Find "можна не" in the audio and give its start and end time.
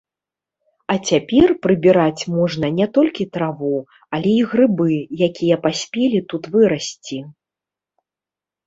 2.37-2.87